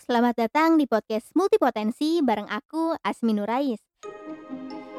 selamat 0.00 0.48
datang 0.48 0.80
di 0.80 0.88
podcast 0.88 1.28
Multipotensi 1.36 2.24
bareng 2.24 2.48
aku, 2.48 2.96
Asmi 3.04 3.36
Nurais. 3.36 3.76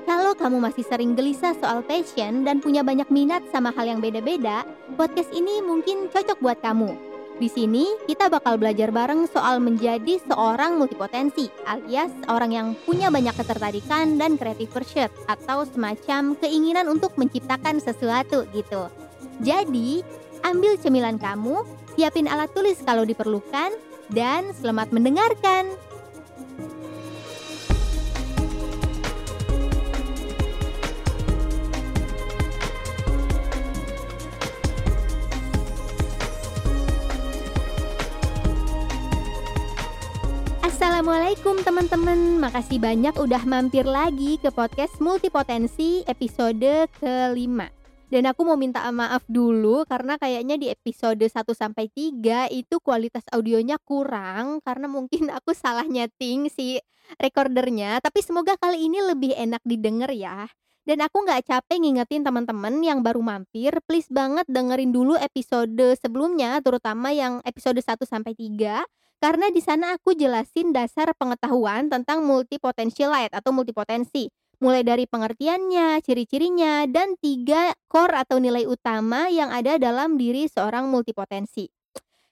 Kalau 0.06 0.38
kamu 0.38 0.62
masih 0.62 0.86
sering 0.86 1.18
gelisah 1.18 1.58
soal 1.58 1.82
passion 1.82 2.46
dan 2.46 2.62
punya 2.62 2.86
banyak 2.86 3.10
minat 3.10 3.42
sama 3.50 3.74
hal 3.74 3.90
yang 3.90 3.98
beda-beda, 3.98 4.62
podcast 4.94 5.34
ini 5.34 5.58
mungkin 5.66 6.06
cocok 6.14 6.38
buat 6.38 6.62
kamu. 6.62 6.94
Di 7.42 7.50
sini 7.50 7.90
kita 8.06 8.30
bakal 8.30 8.62
belajar 8.62 8.94
bareng 8.94 9.26
soal 9.26 9.58
menjadi 9.58 10.22
seorang 10.30 10.78
multipotensi, 10.78 11.50
alias 11.66 12.14
orang 12.30 12.52
yang 12.54 12.68
punya 12.86 13.10
banyak 13.10 13.34
ketertarikan 13.34 14.22
dan 14.22 14.38
creative 14.38 14.70
pursuit 14.70 15.10
atau 15.26 15.66
semacam 15.66 16.38
keinginan 16.38 16.86
untuk 16.86 17.18
menciptakan 17.18 17.82
sesuatu 17.82 18.46
gitu. 18.54 18.86
Jadi, 19.42 20.06
ambil 20.46 20.78
cemilan 20.78 21.18
kamu, 21.18 21.66
siapin 21.98 22.30
alat 22.30 22.54
tulis 22.54 22.78
kalau 22.86 23.02
diperlukan, 23.02 23.74
dan 24.12 24.52
selamat 24.52 24.92
mendengarkan. 24.92 25.72
Assalamualaikum 40.62 41.66
teman-teman, 41.66 42.38
makasih 42.38 42.78
banyak 42.78 43.18
udah 43.18 43.42
mampir 43.50 43.88
lagi 43.88 44.38
ke 44.38 44.54
podcast 44.54 45.02
Multipotensi 45.02 46.06
episode 46.06 46.86
kelima. 47.02 47.81
Dan 48.12 48.28
aku 48.28 48.44
mau 48.44 48.60
minta 48.60 48.84
maaf 48.92 49.24
dulu 49.32 49.88
karena 49.88 50.20
kayaknya 50.20 50.60
di 50.60 50.68
episode 50.68 51.24
1 51.24 51.32
sampai 51.56 51.88
3 51.88 52.52
itu 52.52 52.84
kualitas 52.84 53.24
audionya 53.32 53.80
kurang 53.80 54.60
karena 54.68 54.92
mungkin 54.92 55.32
aku 55.40 55.56
salah 55.56 55.88
nyeting 55.88 56.52
si 56.52 56.76
recordernya, 57.24 58.04
tapi 58.04 58.20
semoga 58.20 58.60
kali 58.60 58.92
ini 58.92 59.00
lebih 59.00 59.32
enak 59.32 59.64
didengar 59.64 60.12
ya. 60.12 60.52
Dan 60.84 61.00
aku 61.00 61.24
nggak 61.24 61.48
capek 61.48 61.80
ngingetin 61.80 62.28
teman-teman 62.28 62.84
yang 62.84 63.00
baru 63.00 63.24
mampir, 63.24 63.80
please 63.88 64.12
banget 64.12 64.44
dengerin 64.52 64.92
dulu 64.92 65.16
episode 65.16 65.96
sebelumnya, 65.96 66.60
terutama 66.60 67.16
yang 67.16 67.40
episode 67.48 67.80
1 67.80 67.96
sampai 68.04 68.36
3 68.36 68.84
karena 69.22 69.54
di 69.54 69.62
sana 69.62 69.96
aku 69.96 70.18
jelasin 70.18 70.74
dasar 70.74 71.14
pengetahuan 71.14 71.88
tentang 71.88 72.26
multipotentialite 72.26 73.30
atau 73.30 73.54
multipotensi 73.54 74.34
mulai 74.62 74.86
dari 74.86 75.10
pengertiannya, 75.10 76.00
ciri-cirinya, 76.06 76.86
dan 76.86 77.18
tiga 77.18 77.74
core 77.90 78.22
atau 78.22 78.38
nilai 78.38 78.70
utama 78.70 79.28
yang 79.28 79.50
ada 79.50 79.82
dalam 79.82 80.16
diri 80.16 80.46
seorang 80.46 80.88
multipotensi. 80.88 81.68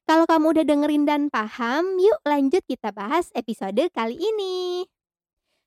Kalau 0.05 0.25
kamu 0.25 0.57
udah 0.57 0.65
dengerin 0.65 1.03
dan 1.05 1.21
paham, 1.27 1.97
yuk 1.97 2.21
lanjut 2.25 2.61
kita 2.65 2.93
bahas 2.93 3.29
episode 3.33 3.89
kali 3.93 4.17
ini. 4.17 4.85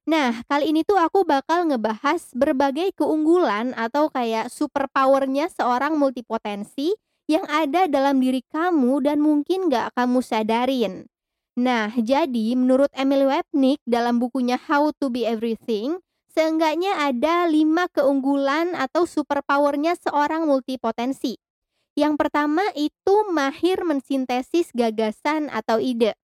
Nah, 0.02 0.42
kali 0.50 0.74
ini 0.74 0.82
tuh 0.82 0.98
aku 0.98 1.22
bakal 1.22 1.70
ngebahas 1.70 2.34
berbagai 2.34 2.90
keunggulan 2.98 3.70
atau 3.78 4.10
kayak 4.10 4.50
superpowernya 4.50 5.46
seorang 5.46 5.94
multipotensi 5.94 6.90
yang 7.30 7.46
ada 7.46 7.86
dalam 7.86 8.18
diri 8.18 8.42
kamu 8.50 9.06
dan 9.06 9.22
mungkin 9.22 9.70
gak 9.70 9.94
kamu 9.94 10.18
sadarin. 10.18 11.06
Nah, 11.54 11.94
jadi 11.94 12.58
menurut 12.58 12.90
Emily 12.98 13.30
Wapnick 13.30 13.78
dalam 13.86 14.18
bukunya 14.18 14.58
How 14.58 14.90
to 14.98 15.06
Be 15.06 15.22
Everything, 15.22 16.02
Seenggaknya 16.32 16.96
ada 16.96 17.44
lima 17.44 17.92
keunggulan 17.92 18.72
atau 18.72 19.04
superpowernya 19.04 20.00
seorang 20.00 20.48
multipotensi. 20.48 21.36
Yang 21.92 22.14
pertama 22.16 22.64
itu 22.72 23.14
mahir 23.28 23.84
mensintesis 23.84 24.72
gagasan 24.72 25.52
atau 25.52 25.76
ide. 25.76 26.16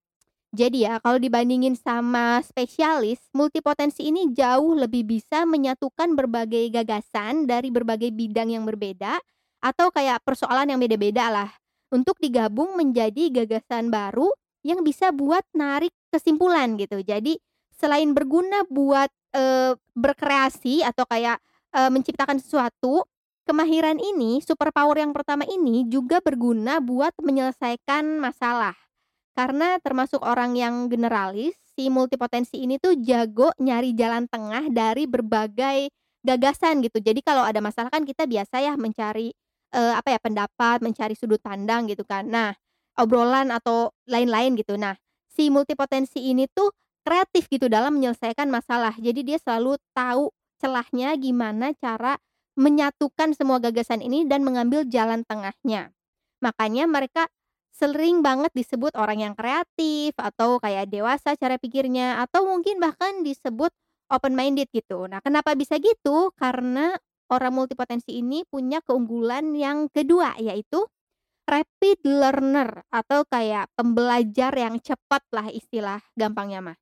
Jadi 0.56 0.88
ya, 0.88 0.96
kalau 1.04 1.20
dibandingin 1.20 1.76
sama 1.76 2.40
spesialis, 2.40 3.20
multipotensi 3.36 4.08
ini 4.08 4.32
jauh 4.32 4.72
lebih 4.72 5.04
bisa 5.04 5.44
menyatukan 5.44 6.16
berbagai 6.16 6.72
gagasan 6.72 7.44
dari 7.44 7.68
berbagai 7.68 8.08
bidang 8.08 8.48
yang 8.56 8.64
berbeda 8.64 9.20
atau 9.60 9.92
kayak 9.92 10.24
persoalan 10.24 10.72
yang 10.72 10.80
beda-beda 10.80 11.28
lah 11.28 11.50
untuk 11.92 12.16
digabung 12.16 12.80
menjadi 12.80 13.28
gagasan 13.44 13.92
baru 13.92 14.32
yang 14.64 14.80
bisa 14.80 15.12
buat 15.12 15.44
narik 15.52 15.92
kesimpulan 16.08 16.80
gitu. 16.80 17.04
Jadi 17.04 17.36
selain 17.76 18.16
berguna 18.16 18.64
buat 18.72 19.12
eee, 19.34 19.72
berkreasi 19.96 20.82
atau 20.86 21.04
kayak, 21.08 21.38
eee, 21.74 21.90
menciptakan 21.92 22.38
sesuatu, 22.40 23.04
kemahiran 23.48 23.96
ini, 24.00 24.40
superpower 24.44 25.00
yang 25.00 25.12
pertama 25.16 25.44
ini 25.48 25.88
juga 25.88 26.20
berguna 26.20 26.80
buat 26.84 27.16
menyelesaikan 27.20 28.20
masalah. 28.20 28.76
Karena 29.38 29.78
termasuk 29.78 30.18
orang 30.24 30.58
yang 30.58 30.90
generalis, 30.90 31.54
si 31.78 31.88
multipotensi 31.94 32.58
ini 32.58 32.76
tuh 32.82 32.98
jago 32.98 33.54
nyari 33.62 33.94
jalan 33.94 34.26
tengah 34.26 34.66
dari 34.72 35.06
berbagai 35.06 35.88
gagasan 36.26 36.82
gitu. 36.82 36.98
Jadi 36.98 37.22
kalau 37.22 37.46
ada 37.46 37.62
masalah 37.62 37.88
kan 37.94 38.02
kita 38.02 38.26
biasa 38.26 38.58
ya 38.60 38.74
mencari, 38.74 39.30
eee, 39.74 39.92
apa 39.94 40.10
ya, 40.14 40.18
pendapat, 40.20 40.82
mencari 40.82 41.14
sudut 41.14 41.38
pandang 41.40 41.86
gitu 41.86 42.02
kan. 42.02 42.26
Nah, 42.26 42.50
obrolan 42.98 43.54
atau 43.54 43.94
lain-lain 44.10 44.58
gitu. 44.58 44.74
Nah, 44.74 44.98
si 45.30 45.48
multipotensi 45.54 46.18
ini 46.34 46.50
tuh 46.50 46.74
kreatif 47.08 47.48
gitu 47.48 47.72
dalam 47.72 47.96
menyelesaikan 47.96 48.52
masalah. 48.52 48.92
Jadi 49.00 49.24
dia 49.24 49.40
selalu 49.40 49.80
tahu 49.96 50.28
celahnya 50.60 51.16
gimana 51.16 51.72
cara 51.80 52.20
menyatukan 52.60 53.32
semua 53.32 53.56
gagasan 53.64 54.04
ini 54.04 54.28
dan 54.28 54.44
mengambil 54.44 54.84
jalan 54.84 55.24
tengahnya. 55.24 55.96
Makanya 56.44 56.84
mereka 56.84 57.32
sering 57.72 58.20
banget 58.20 58.52
disebut 58.52 58.92
orang 58.98 59.24
yang 59.24 59.34
kreatif 59.38 60.12
atau 60.20 60.60
kayak 60.60 60.90
dewasa 60.92 61.32
cara 61.38 61.56
pikirnya 61.56 62.20
atau 62.20 62.44
mungkin 62.44 62.76
bahkan 62.82 63.24
disebut 63.24 63.72
open 64.12 64.34
minded 64.36 64.68
gitu. 64.74 65.08
Nah, 65.08 65.24
kenapa 65.24 65.54
bisa 65.54 65.80
gitu? 65.80 66.34
Karena 66.36 66.92
orang 67.32 67.54
multipotensi 67.54 68.18
ini 68.18 68.42
punya 68.44 68.82
keunggulan 68.82 69.54
yang 69.54 69.86
kedua 69.88 70.34
yaitu 70.42 70.84
rapid 71.48 72.04
learner 72.04 72.84
atau 72.92 73.24
kayak 73.24 73.72
pembelajar 73.72 74.52
yang 74.52 74.76
cepat 74.82 75.24
lah 75.32 75.48
istilah 75.48 76.02
gampangnya 76.12 76.60
mah. 76.60 76.78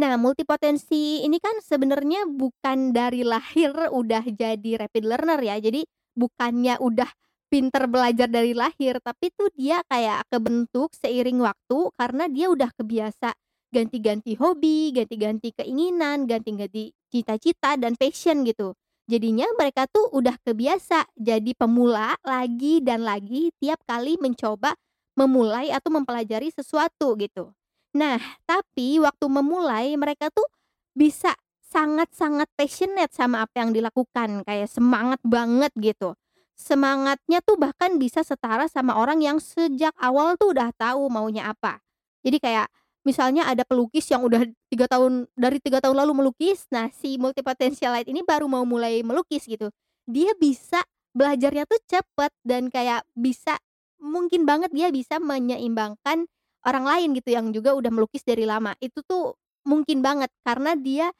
Nah, 0.00 0.16
multipotensi 0.16 1.20
ini 1.28 1.36
kan 1.44 1.60
sebenarnya 1.60 2.24
bukan 2.24 2.96
dari 2.96 3.20
lahir 3.20 3.68
udah 3.92 4.24
jadi 4.32 4.86
rapid 4.86 5.04
learner 5.04 5.40
ya. 5.44 5.60
Jadi 5.60 5.84
bukannya 6.16 6.80
udah 6.80 7.10
pinter 7.52 7.84
belajar 7.84 8.24
dari 8.30 8.56
lahir, 8.56 8.96
tapi 9.04 9.28
tuh 9.36 9.52
dia 9.52 9.84
kayak 9.92 10.24
kebentuk 10.32 10.96
seiring 10.96 11.44
waktu 11.44 11.78
karena 12.00 12.24
dia 12.32 12.46
udah 12.48 12.70
kebiasa 12.80 13.36
ganti-ganti 13.68 14.40
hobi, 14.40 14.88
ganti-ganti 14.96 15.52
keinginan, 15.52 16.24
ganti-ganti 16.24 16.96
cita-cita 17.12 17.76
dan 17.76 17.92
passion 18.00 18.40
gitu. 18.48 18.72
Jadinya 19.04 19.44
mereka 19.58 19.84
tuh 19.90 20.08
udah 20.16 20.38
kebiasa 20.40 21.12
jadi 21.18 21.52
pemula 21.58 22.16
lagi 22.24 22.80
dan 22.80 23.04
lagi 23.04 23.52
tiap 23.60 23.82
kali 23.84 24.16
mencoba 24.16 24.72
memulai 25.18 25.68
atau 25.74 25.92
mempelajari 25.92 26.48
sesuatu 26.54 27.18
gitu. 27.20 27.52
Nah, 27.90 28.22
tapi 28.46 29.02
waktu 29.02 29.26
memulai 29.26 29.98
mereka 29.98 30.30
tuh 30.30 30.46
bisa 30.94 31.34
sangat-sangat 31.70 32.50
passionate 32.58 33.14
sama 33.14 33.46
apa 33.46 33.62
yang 33.62 33.70
dilakukan, 33.74 34.42
kayak 34.46 34.66
semangat 34.70 35.18
banget 35.22 35.70
gitu. 35.78 36.14
Semangatnya 36.54 37.40
tuh 37.40 37.56
bahkan 37.56 37.96
bisa 37.96 38.20
setara 38.26 38.66
sama 38.68 38.98
orang 38.98 39.22
yang 39.22 39.38
sejak 39.40 39.94
awal 39.96 40.36
tuh 40.36 40.52
udah 40.54 40.70
tahu 40.76 41.08
maunya 41.08 41.50
apa. 41.50 41.80
Jadi 42.20 42.36
kayak 42.42 42.68
misalnya 43.06 43.48
ada 43.48 43.64
pelukis 43.64 44.04
yang 44.12 44.22
udah 44.26 44.44
tiga 44.68 44.84
tahun 44.90 45.24
dari 45.38 45.56
tiga 45.62 45.80
tahun 45.80 45.96
lalu 46.04 46.20
melukis, 46.20 46.68
nah 46.68 46.92
si 46.92 47.16
multipotentialite 47.16 48.10
ini 48.12 48.20
baru 48.20 48.44
mau 48.44 48.66
mulai 48.68 49.00
melukis 49.00 49.48
gitu. 49.48 49.72
Dia 50.04 50.36
bisa 50.36 50.84
belajarnya 51.16 51.64
tuh 51.66 51.80
cepet 51.86 52.32
dan 52.44 52.68
kayak 52.68 53.02
bisa 53.16 53.56
mungkin 53.98 54.44
banget 54.44 54.70
dia 54.74 54.88
bisa 54.92 55.16
menyeimbangkan 55.18 56.28
orang 56.66 56.84
lain 56.86 57.08
gitu 57.18 57.30
yang 57.34 57.50
juga 57.54 57.72
udah 57.76 57.90
melukis 57.92 58.22
dari 58.26 58.44
lama. 58.48 58.74
Itu 58.82 59.02
tuh 59.06 59.36
mungkin 59.66 60.00
banget 60.04 60.30
karena 60.46 60.74
dia 60.78 61.12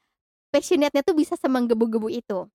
passionate-nya 0.55 1.03
tuh 1.07 1.17
bisa 1.19 1.35
semenggebu-gebu 1.39 2.09
itu. 2.13 2.47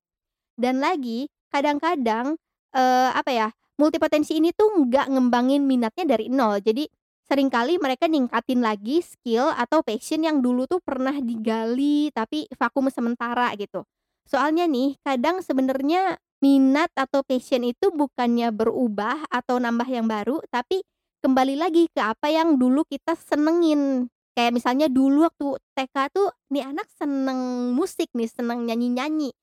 Dan 0.56 0.80
lagi 0.84 1.28
kadang-kadang, 1.52 2.36
eee, 2.76 3.10
apa 3.16 3.32
ya, 3.32 3.48
multipotensi 3.80 4.40
ini 4.40 4.52
tuh 4.56 4.72
nggak 4.88 5.12
ngembangin 5.12 5.64
minatnya 5.68 6.06
dari 6.18 6.28
nol. 6.32 6.60
Jadi 6.64 6.88
sering 7.26 7.50
kali 7.52 7.82
mereka 7.82 8.06
ningkatin 8.08 8.62
lagi 8.64 9.02
skill 9.04 9.52
atau 9.56 9.82
passion 9.84 10.22
yang 10.24 10.40
dulu 10.46 10.70
tuh 10.70 10.80
pernah 10.84 11.16
digali 11.18 12.14
tapi 12.14 12.46
vakum 12.56 12.88
sementara 12.94 13.52
gitu. 13.58 13.84
Soalnya 14.30 14.66
nih 14.70 14.98
kadang 15.06 15.42
sebenarnya 15.42 16.18
minat 16.44 16.92
atau 16.96 17.24
passion 17.26 17.66
itu 17.66 17.90
bukannya 17.94 18.54
berubah 18.54 19.26
atau 19.32 19.58
nambah 19.58 19.88
yang 19.90 20.06
baru, 20.06 20.40
tapi 20.54 20.84
kembali 21.26 21.58
lagi 21.58 21.90
ke 21.90 21.98
apa 22.06 22.30
yang 22.30 22.62
dulu 22.62 22.86
kita 22.86 23.18
senengin. 23.18 24.06
Kayak 24.38 24.54
misalnya 24.62 24.86
dulu 24.94 25.26
waktu 25.26 25.58
TK 25.74 25.96
tuh, 26.14 26.30
nih 26.54 26.70
anak 26.70 26.86
seneng 26.94 27.74
musik 27.74 28.14
nih, 28.14 28.30
seneng 28.30 28.70
nyanyi-nyanyi. 28.70 29.34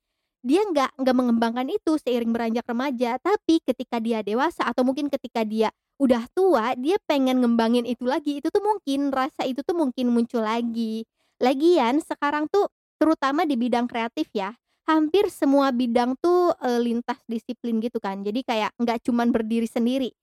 Dia 0.47 0.63
nggak 0.71 1.03
nggak 1.03 1.17
mengembangkan 1.17 1.67
itu 1.75 1.99
seiring 1.99 2.31
beranjak 2.31 2.67
remaja, 2.71 3.19
tapi 3.19 3.59
ketika 3.67 3.99
dia 3.99 4.23
dewasa 4.23 4.63
atau 4.67 4.87
mungkin 4.87 5.11
ketika 5.11 5.43
dia 5.43 5.75
udah 5.99 6.27
tua 6.35 6.75
dia 6.79 6.99
pengen 7.11 7.43
ngembangin 7.43 7.83
itu 7.91 8.07
lagi, 8.07 8.39
itu 8.39 8.47
tuh 8.55 8.63
mungkin, 8.63 9.11
rasa 9.11 9.43
itu 9.47 9.63
tuh 9.67 9.75
mungkin 9.75 10.15
muncul 10.15 10.43
lagi. 10.47 11.03
Lagian 11.43 11.99
sekarang 12.03 12.47
tuh 12.51 12.71
terutama 13.03 13.43
di 13.43 13.59
bidang 13.59 13.91
kreatif 13.91 14.31
ya, 14.35 14.55
hampir 14.87 15.27
semua 15.35 15.75
bidang 15.75 16.15
tuh, 16.23 16.55
eee, 16.63 16.79
lintas 16.85 17.19
disiplin 17.27 17.83
gitu 17.83 17.99
kan. 17.99 18.23
Jadi 18.23 18.47
kayak 18.47 18.71
nggak 18.79 19.03
cuman 19.07 19.35
berdiri 19.35 19.67
sendiri. 19.67 20.15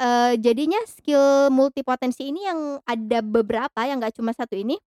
Eee, 0.00 0.40
jadinya 0.40 0.80
skill 0.88 1.52
multipotensi 1.52 2.32
ini 2.32 2.48
yang 2.48 2.80
ada 2.88 3.20
beberapa 3.22 3.80
yang 3.84 4.00
nggak 4.00 4.16
cuma 4.18 4.32
satu 4.32 4.56
ini, 4.56 4.80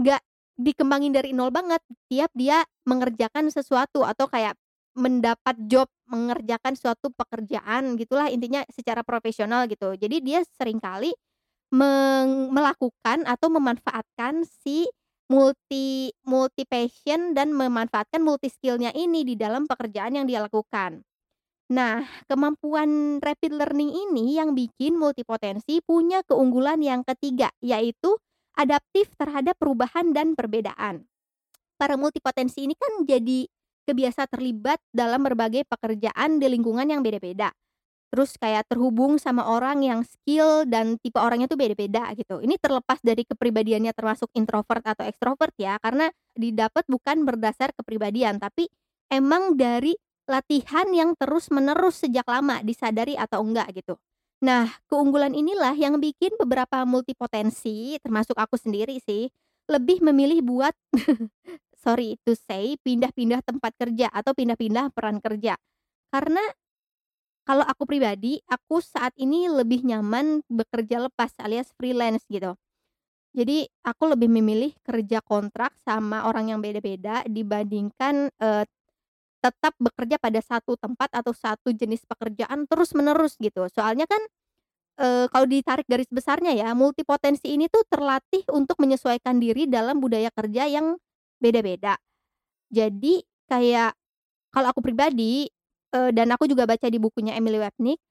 nggak 0.00 0.20
dikembangin 0.60 1.12
dari 1.14 1.32
nol 1.36 1.50
banget 1.54 1.80
tiap 2.10 2.30
dia 2.36 2.64
mengerjakan 2.88 3.48
sesuatu 3.52 4.04
atau 4.06 4.26
kayak 4.30 4.56
mendapat 4.98 5.56
job, 5.70 5.88
mengerjakan 6.10 6.74
suatu 6.76 7.10
pekerjaan 7.14 7.96
gitulah 8.00 8.28
intinya 8.32 8.64
secara 8.72 9.02
profesional 9.06 9.66
gitu. 9.70 9.94
Jadi 9.96 10.20
dia 10.24 10.40
sering 10.58 10.80
kali 10.82 11.12
meng 11.74 12.50
melakukan 12.54 13.24
atau 13.28 13.48
memanfaatkan 13.52 14.44
si 14.46 14.86
multi 15.30 16.10
multi 16.26 16.64
passion 16.66 17.32
dan 17.36 17.52
memanfaatkan 17.54 18.22
multi 18.22 18.48
skill-nya 18.50 18.90
ini 18.96 19.22
di 19.26 19.34
dalam 19.38 19.66
pekerjaan 19.70 20.16
yang 20.18 20.26
dia 20.30 20.42
lakukan. 20.44 21.02
Nah, 21.70 22.02
kemampuan 22.26 23.22
rapid 23.22 23.54
learning 23.54 23.94
ini 23.94 24.34
yang 24.34 24.58
bikin 24.58 24.98
multipotensi 24.98 25.78
punya 25.86 26.26
keunggulan 26.26 26.82
yang 26.82 27.06
ketiga, 27.06 27.54
yaitu 27.62 28.18
adaptif 28.58 29.14
terhadap 29.14 29.54
perubahan 29.54 30.10
dan 30.10 30.34
perbedaan. 30.34 31.06
Para 31.78 31.94
multipotensi 31.94 32.66
ini 32.66 32.74
kan 32.74 33.06
jadi 33.06 33.46
kebiasa 33.86 34.26
terlibat 34.26 34.82
dalam 34.90 35.22
berbagai 35.22 35.62
pekerjaan 35.70 36.42
di 36.42 36.46
lingkungan 36.50 36.90
yang 36.90 37.06
beda-beda. 37.06 37.54
Terus 38.10 38.34
kayak 38.34 38.66
terhubung 38.66 39.22
sama 39.22 39.46
orang 39.46 39.86
yang 39.86 40.02
skill 40.02 40.66
dan 40.66 40.98
tipe 40.98 41.22
orangnya 41.22 41.46
tuh 41.46 41.54
beda-beda 41.54 42.10
gitu. 42.18 42.42
Ini 42.42 42.58
terlepas 42.58 42.98
dari 43.06 43.22
kepribadiannya 43.22 43.94
termasuk 43.94 44.26
introvert 44.34 44.82
atau 44.82 45.06
ekstrovert 45.06 45.54
ya, 45.54 45.78
karena 45.78 46.10
didapat 46.34 46.82
bukan 46.90 47.22
berdasar 47.22 47.70
kepribadian, 47.78 48.42
tapi 48.42 48.66
emang 49.06 49.54
dari 49.54 49.94
latihan 50.28 50.88
yang 50.92 51.14
terus-menerus 51.18 52.04
sejak 52.06 52.26
lama, 52.28 52.60
disadari 52.64 53.16
atau 53.18 53.42
enggak 53.44 53.70
gitu. 53.76 53.96
Nah, 54.40 54.68
keunggulan 54.88 55.36
inilah 55.36 55.76
yang 55.76 56.00
bikin 56.00 56.32
beberapa 56.40 56.84
multipotensi, 56.88 58.00
termasuk 58.00 58.36
aku 58.40 58.56
sendiri 58.56 58.96
sih, 59.04 59.28
lebih 59.68 60.00
memilih 60.00 60.40
buat 60.44 60.74
sorry 61.84 62.16
to 62.24 62.32
say, 62.36 62.76
pindah-pindah 62.80 63.44
tempat 63.44 63.72
kerja 63.76 64.08
atau 64.12 64.32
pindah-pindah 64.36 64.92
peran 64.96 65.20
kerja. 65.20 65.56
Karena 66.12 66.42
kalau 67.44 67.64
aku 67.66 67.82
pribadi, 67.88 68.38
aku 68.46 68.78
saat 68.78 69.10
ini 69.18 69.50
lebih 69.50 69.82
nyaman 69.82 70.44
bekerja 70.46 71.02
lepas 71.10 71.34
alias 71.42 71.72
freelance 71.74 72.22
gitu. 72.30 72.54
Jadi 73.34 73.66
aku 73.86 74.10
lebih 74.16 74.30
memilih 74.32 74.74
kerja 74.82 75.22
kontrak 75.22 75.74
sama 75.82 76.26
orang 76.26 76.50
yang 76.54 76.60
beda-beda 76.64 77.22
dibandingkan, 77.28 78.30
eee, 78.42 78.64
tetap 79.40 79.74
bekerja 79.80 80.16
pada 80.20 80.40
satu 80.44 80.76
tempat 80.80 81.08
atau 81.12 81.32
satu 81.34 81.72
jenis 81.74 82.04
pekerjaan 82.08 82.64
terus-menerus 82.68 83.36
gitu. 83.40 83.66
Soalnya 83.72 84.04
kan, 84.08 84.20
eee, 85.00 85.26
kalau 85.32 85.46
ditarik 85.48 85.86
garis 85.90 86.08
besarnya 86.12 86.52
ya, 86.56 86.72
multipotensi 86.76 87.48
ini 87.54 87.66
tuh 87.72 87.82
terlatih 87.90 88.44
untuk 88.54 88.78
menyesuaikan 88.82 89.38
diri 89.42 89.66
dalam 89.70 89.98
budaya 90.02 90.30
kerja 90.34 90.66
yang 90.70 90.96
beda-beda. 91.42 91.96
Jadi 92.72 93.22
kayak 93.50 93.94
kalau 94.54 94.70
aku 94.74 94.82
pribadi 94.84 95.48
Eee, 95.94 96.12
dan 96.12 96.28
aku 96.34 96.50
juga 96.50 96.66
baca 96.68 96.86
di 96.90 96.98
bukunya 97.00 97.38
Emily 97.38 97.56
Wapnick, 97.62 98.02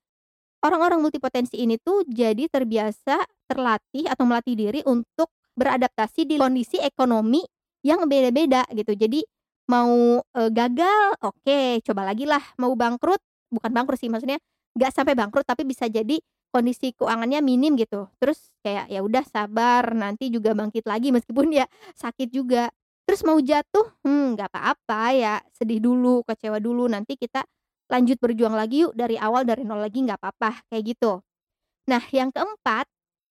orang-orang 0.65 0.99
multipotensi 1.03 1.59
ini 1.59 1.79
tuh 1.79 2.03
jadi 2.07 2.47
terbiasa, 2.51 3.23
terlatih 3.49 4.05
atau 4.09 4.23
melatih 4.27 4.55
diri 4.59 4.81
untuk 4.87 5.31
beradaptasi 5.55 6.27
di 6.27 6.35
kondisi 6.39 6.79
ekonomi 6.79 7.43
yang 7.85 8.05
beda-beda 8.07 8.67
gitu. 8.75 8.95
Jadi 8.95 9.23
mau, 9.69 10.21
eee, 10.35 10.49
gagal, 10.53 11.03
oke 11.21 11.81
coba 11.85 12.01
lagi 12.09 12.25
lah, 12.25 12.41
mau 12.61 12.73
bangkrut 12.73 13.21
bukan 13.53 13.71
bangkrut 13.73 13.97
sih 14.01 14.09
maksudnya 14.13 14.37
nggak 14.77 14.91
sampai 14.93 15.13
bangkrut 15.17 15.45
tapi 15.45 15.65
bisa 15.65 15.89
jadi 15.89 16.17
kondisi 16.53 16.93
keuangannya 16.97 17.41
minim 17.45 17.77
gitu. 17.77 18.09
Terus 18.21 18.49
kayak 18.65 18.89
ya 18.89 19.01
udah 19.05 19.21
sabar 19.25 19.93
nanti 19.93 20.29
juga 20.33 20.53
bangkit 20.57 20.85
lagi 20.89 21.09
meskipun 21.15 21.53
ya 21.53 21.65
sakit 21.97 22.29
juga. 22.33 22.69
Terus 23.09 23.25
mau 23.25 23.37
jatuh, 23.41 23.89
hmm, 24.05 24.37
nggak 24.37 24.49
apa-apa 24.53 25.01
ya 25.17 25.33
sedih 25.57 25.81
dulu, 25.81 26.21
kecewa 26.29 26.61
dulu, 26.61 26.85
nanti 26.85 27.17
kita 27.17 27.41
lanjut 27.89 28.21
berjuang 28.21 28.53
lagi 28.53 28.85
yuk 28.85 28.93
dari 28.93 29.17
awal 29.17 29.41
dari 29.49 29.65
nol 29.65 29.81
lagi 29.81 30.05
nggak 30.05 30.21
apa-apa, 30.21 30.61
kayak 30.69 30.93
gitu. 30.93 31.17
Nah 31.89 32.03
yang 32.13 32.29
keempat, 32.33 32.85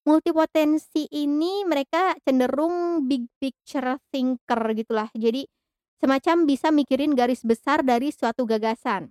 multipotensi 0.09 1.07
ini 1.13 1.63
mereka 1.69 2.17
cenderung 2.25 3.07
big 3.07 3.29
picture 3.39 3.99
thinker 4.11 4.61
gitulah. 4.75 5.09
Jadi 5.15 5.45
semacam 5.99 6.47
bisa 6.49 6.71
mikirin 6.71 7.13
garis 7.15 7.43
besar 7.43 7.83
dari 7.83 8.11
suatu 8.15 8.47
gagasan. 8.47 9.11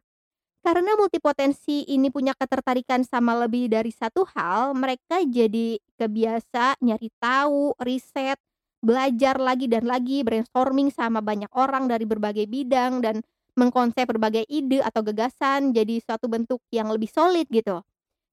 Karena 0.65 0.99
multipotensi 0.99 1.87
ini 1.87 2.11
punya 2.11 2.35
ketertarikan 2.35 3.07
sama 3.07 3.39
lebih 3.39 3.71
dari 3.71 3.93
satu 3.93 4.27
hal, 4.35 4.75
mereka 4.75 5.23
jadi 5.23 5.79
kebiasa 5.95 6.75
nyari 6.83 7.07
tahu, 7.23 7.71
riset, 7.79 8.35
belajar 8.83 9.39
lagi 9.39 9.71
dan 9.71 9.87
lagi, 9.87 10.27
brainstorming 10.27 10.91
sama 10.91 11.23
banyak 11.23 11.49
orang 11.55 11.87
dari 11.87 12.03
berbagai 12.03 12.45
bidang 12.51 12.99
dan 12.99 13.23
Mengkonsep 13.57 14.05
berbagai 14.05 14.45
ide 14.45 14.85
atau 14.85 15.01
gagasan 15.01 15.73
jadi 15.73 15.97
suatu 15.97 16.29
bentuk 16.29 16.61
yang 16.69 16.93
lebih 16.93 17.09
solid 17.09 17.49
gitu. 17.49 17.81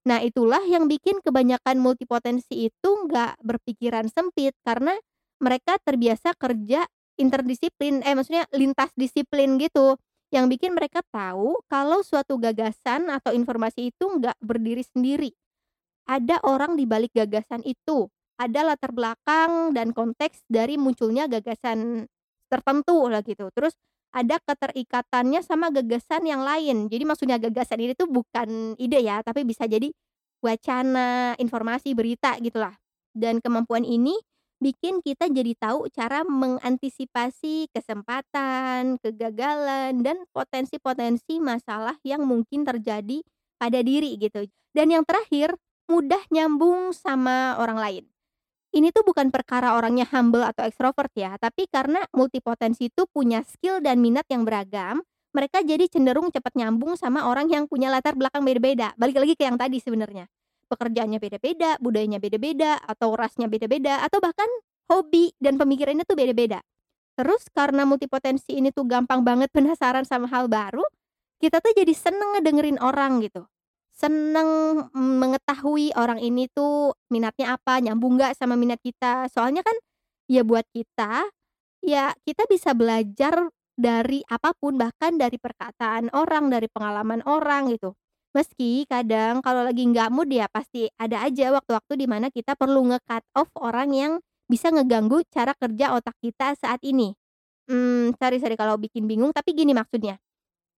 Nah 0.05 0.21
itulah 0.21 0.61
yang 0.69 0.85
bikin 0.85 1.17
kebanyakan 1.25 1.81
multipotensi 1.81 2.69
itu 2.69 2.89
nggak 3.09 3.41
berpikiran 3.41 4.05
sempit 4.05 4.53
karena 4.61 4.93
mereka 5.41 5.81
terbiasa 5.81 6.37
kerja 6.37 6.85
interdisiplin, 7.15 8.03
eh 8.03 8.15
maksudnya 8.15 8.45
lintas 8.55 8.91
disiplin 8.95 9.57
gitu. 9.59 9.95
Yang 10.33 10.57
bikin 10.57 10.71
mereka 10.75 10.99
tahu 11.13 11.61
kalau 11.71 12.01
suatu 12.01 12.35
gagasan 12.41 13.07
atau 13.07 13.31
informasi 13.31 13.93
itu 13.93 14.05
nggak 14.05 14.35
berdiri 14.43 14.83
sendiri. 14.83 15.31
Ada 16.05 16.43
orang 16.45 16.75
di 16.77 16.85
balik 16.85 17.15
gagasan 17.15 17.65
itu, 17.65 18.09
ada 18.35 18.61
latar 18.67 18.91
belakang 18.91 19.71
dan 19.71 19.95
konteks 19.95 20.43
dari 20.51 20.75
munculnya 20.75 21.25
gagasan 21.25 22.05
tertentu 22.51 23.07
lah 23.09 23.23
gitu. 23.23 23.49
Terus 23.55 23.73
ada 24.15 24.39
keterikatannya 24.39 25.43
sama 25.43 25.71
gagasan 25.71 26.23
yang 26.23 26.43
lain. 26.43 26.87
Jadi 26.87 27.03
maksudnya 27.03 27.37
gagasan 27.39 27.83
ini 27.83 27.93
tuh 27.99 28.07
bukan 28.07 28.79
ide 28.79 29.03
ya, 29.03 29.19
tapi 29.23 29.43
bisa 29.43 29.67
jadi 29.67 29.91
wacana, 30.39 31.35
informasi, 31.35 31.91
berita 31.97 32.37
gitulah. 32.39 32.75
Dan 33.15 33.39
kemampuan 33.39 33.83
ini 33.83 34.15
bikin 34.65 35.05
kita 35.05 35.29
jadi 35.29 35.53
tahu 35.53 35.93
cara 35.93 36.25
mengantisipasi 36.25 37.69
kesempatan, 37.69 38.97
kegagalan, 38.97 40.01
dan 40.01 40.25
potensi-potensi 40.33 41.37
masalah 41.37 41.93
yang 42.01 42.25
mungkin 42.25 42.65
terjadi 42.65 43.21
pada 43.61 43.79
diri 43.85 44.17
gitu. 44.17 44.49
Dan 44.73 44.89
yang 44.89 45.05
terakhir, 45.05 45.53
mudah 45.85 46.25
nyambung 46.33 46.97
sama 46.97 47.61
orang 47.61 47.77
lain. 47.77 48.03
Ini 48.75 48.91
tuh 48.91 49.07
bukan 49.07 49.31
perkara 49.31 49.77
orangnya 49.77 50.03
humble 50.09 50.43
atau 50.43 50.67
ekstrovert 50.67 51.13
ya, 51.15 51.37
tapi 51.39 51.69
karena 51.69 52.03
multipotensi 52.11 52.91
itu 52.91 53.07
punya 53.07 53.45
skill 53.47 53.79
dan 53.79 54.03
minat 54.03 54.27
yang 54.27 54.43
beragam, 54.43 54.99
mereka 55.31 55.63
jadi 55.63 55.87
cenderung 55.87 56.27
cepat 56.33 56.57
nyambung 56.59 56.99
sama 56.99 57.23
orang 57.29 57.47
yang 57.47 57.71
punya 57.71 57.87
latar 57.87 58.19
belakang 58.19 58.43
beda-beda. 58.43 58.91
Balik 58.99 59.21
lagi 59.23 59.33
ke 59.39 59.47
yang 59.47 59.55
tadi 59.55 59.79
sebenarnya. 59.79 60.27
Pekerjaannya 60.65 61.21
beda-beda, 61.21 61.77
budayanya 61.77 62.17
beda-beda, 62.17 62.81
atau 62.81 63.13
rasnya 63.13 63.45
beda-beda, 63.45 64.01
atau 64.01 64.17
bahkan 64.17 64.47
hobi 64.89 65.33
dan 65.37 65.61
pemikirannya 65.61 66.05
tuh 66.05 66.17
beda-beda. 66.17 66.61
Terus 67.15 67.47
karena 67.53 67.87
multipotensi 67.87 68.59
ini 68.59 68.75
tuh 68.75 68.83
gampang 68.83 69.23
banget 69.23 69.47
penasaran 69.53 70.03
sama 70.03 70.27
hal 70.27 70.51
baru, 70.51 70.83
kita 71.39 71.63
tuh 71.63 71.71
jadi 71.75 71.93
seneng 71.95 72.35
ngedengerin 72.35 72.79
orang 72.81 73.23
gitu. 73.23 73.47
Seneng, 73.95 74.83
mengetahui 74.91 75.95
orang 75.95 76.19
ini 76.19 76.51
tuh 76.51 76.91
minatnya 77.07 77.55
apa, 77.55 77.79
nyambung 77.79 78.19
nggak 78.19 78.35
sama 78.35 78.59
minat 78.59 78.83
kita. 78.83 79.31
Soalnya 79.31 79.63
kan, 79.63 79.77
ya 80.27 80.43
buat 80.43 80.67
kita, 80.75 81.23
ya 81.79 82.11
kita 82.27 82.43
bisa 82.51 82.75
belajar 82.75 83.47
dari 83.75 84.19
apa 84.27 84.51
pun 84.55 84.75
bahkan 84.75 85.15
dari 85.15 85.39
perkataan 85.39 86.11
orang, 86.11 86.51
dari 86.51 86.67
pengalaman 86.67 87.23
orang 87.23 87.71
gitu. 87.71 87.95
Meski 88.35 88.83
kadang 88.91 89.39
kalau 89.39 89.63
lagi 89.63 89.87
nggak 89.87 90.11
mood 90.11 90.27
ya 90.27 90.51
pasti 90.51 90.91
ada 90.99 91.23
aja 91.23 91.55
waktu-waktu 91.55 92.03
di 92.03 92.07
mana 92.11 92.27
kita 92.27 92.59
perlu 92.59 92.83
nge-cut 92.91 93.23
off 93.39 93.47
orang 93.55 93.89
yang 93.95 94.13
bisa 94.51 94.69
ngeganggu 94.75 95.23
cara 95.31 95.55
kerja 95.55 95.95
otak 95.95 96.19
kita 96.19 96.51
saat 96.59 96.83
ini. 96.83 97.15
Mmm, 97.71 98.13
sorry 98.19 98.37
sorry 98.43 98.59
kalau 98.59 98.75
bikin 98.77 99.07
bingung, 99.09 99.31
tapi 99.33 99.55
gini 99.55 99.71
maksudnya 99.73 100.19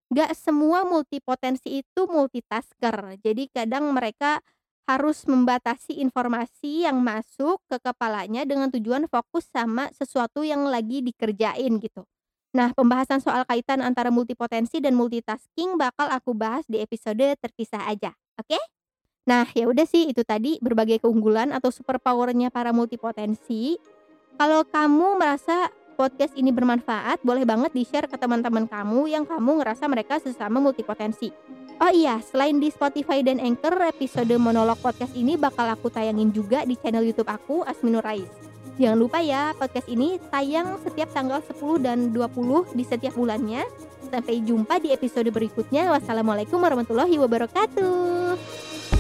Nggak 0.08 0.40
semua 0.40 0.88
multipotensi 0.88 1.84
itu 1.84 2.02
multitasker. 2.08 3.20
Jadi 3.20 3.52
kadang 3.52 3.92
mereka 3.92 4.40
harus 4.88 5.28
membatasi 5.28 6.00
informasi 6.00 6.88
yang 6.88 7.04
masuk 7.04 7.60
ke 7.68 7.76
kepalanya 7.84 8.48
dengan 8.48 8.72
tujuan 8.72 9.04
fokus 9.12 9.52
sama 9.52 9.92
sesuatu 9.92 10.48
yang 10.48 10.64
lagi 10.64 11.04
dikerjain 11.04 11.76
gitu. 11.84 12.08
Nah, 12.56 12.72
pembahasan 12.72 13.20
soal 13.20 13.44
kaitan 13.44 13.84
antara 13.84 14.08
multipotensi 14.08 14.80
dan 14.80 14.96
multitasking 14.96 15.76
bakal 15.76 16.08
aku 16.08 16.32
bahas 16.32 16.64
di 16.68 16.80
episode 16.80 17.36
terpisah 17.40 17.84
aja. 17.88 18.16
Oke? 18.40 18.58
Nah, 19.28 19.44
ya 19.52 19.68
udah 19.68 19.84
sih 19.84 20.08
itu 20.08 20.24
tadi 20.24 20.56
berbagai 20.64 21.04
keunggulan 21.04 21.52
atau 21.52 21.68
superpower-nya 21.68 22.48
para 22.48 22.72
multipotensi. 22.72 23.76
Kalau 24.40 24.64
kamu 24.64 25.20
merasa 25.20 25.68
podcast 26.00 26.32
ini 26.38 26.54
bermanfaat, 26.54 27.20
boleh 27.26 27.44
banget 27.44 27.76
di-share 27.76 28.08
ke 28.08 28.16
teman-teman 28.16 28.70
kamu 28.70 29.12
yang 29.12 29.26
kamu 29.28 29.60
ngerasa 29.60 29.90
mereka 29.92 30.22
sesama 30.22 30.64
multipotensi. 30.64 31.34
Oh 31.78 31.92
iya, 31.92 32.24
selain 32.24 32.58
di 32.62 32.72
Spotify 32.72 33.20
dan 33.26 33.44
Anchor, 33.44 33.76
episode 33.86 34.34
monolog 34.40 34.80
podcast 34.80 35.12
ini 35.18 35.36
bakal 35.36 35.68
aku 35.68 35.92
tayangin 35.92 36.32
juga 36.32 36.64
di 36.64 36.80
channel 36.80 37.04
YouTube 37.04 37.30
aku, 37.30 37.68
Asminur 37.68 38.02
Rais. 38.02 38.47
Jangan 38.78 38.98
lupa 38.98 39.18
ya, 39.26 39.58
podcast 39.58 39.90
ini 39.90 40.22
tayang 40.30 40.78
setiap 40.86 41.10
tanggal 41.10 41.42
10 41.42 41.82
dan 41.82 42.14
20 42.14 42.78
di 42.78 42.86
setiap 42.86 43.18
bulannya. 43.18 43.66
Sampai 44.08 44.40
jumpa 44.46 44.78
di 44.78 44.94
episode 44.94 45.28
berikutnya. 45.34 45.90
Wassalamualaikum 45.92 46.62
warahmatullahi 46.62 47.18
wabarakatuh. 47.18 48.97